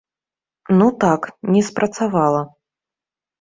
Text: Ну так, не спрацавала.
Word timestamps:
Ну 0.77 0.87
так, 1.03 1.27
не 1.57 1.61
спрацавала. 1.69 2.41